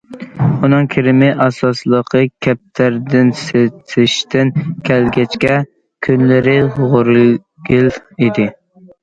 [0.67, 4.51] ئۇنىڭ كىرىمى ئاساسلىقى كەپتەر دېنى سېتىشتىن
[4.89, 5.61] كەلگەچكە،
[6.09, 8.51] كۈنلىرى غورىگىل ئىدى.